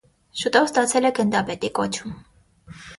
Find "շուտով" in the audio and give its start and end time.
0.43-0.65